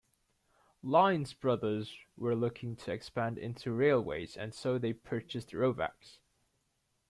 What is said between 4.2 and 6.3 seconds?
and so they purchased Rovex.